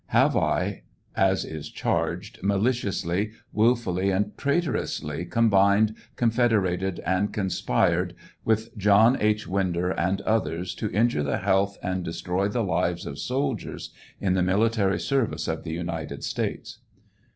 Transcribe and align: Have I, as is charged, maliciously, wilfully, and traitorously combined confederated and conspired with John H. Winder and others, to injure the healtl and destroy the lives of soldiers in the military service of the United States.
Have 0.07 0.35
I, 0.35 0.81
as 1.15 1.45
is 1.45 1.69
charged, 1.69 2.39
maliciously, 2.41 3.33
wilfully, 3.53 4.09
and 4.09 4.35
traitorously 4.35 5.25
combined 5.25 5.93
confederated 6.15 6.99
and 7.01 7.31
conspired 7.31 8.15
with 8.43 8.75
John 8.79 9.15
H. 9.21 9.47
Winder 9.47 9.91
and 9.91 10.19
others, 10.21 10.73
to 10.73 10.89
injure 10.89 11.21
the 11.21 11.37
healtl 11.37 11.77
and 11.83 12.03
destroy 12.03 12.47
the 12.47 12.63
lives 12.63 13.05
of 13.05 13.19
soldiers 13.19 13.91
in 14.19 14.33
the 14.33 14.41
military 14.41 14.99
service 14.99 15.47
of 15.47 15.63
the 15.63 15.73
United 15.73 16.23
States. 16.23 16.79